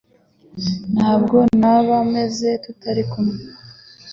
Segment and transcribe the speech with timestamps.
[0.95, 3.39] Ntabwo naba meze tutari kumwe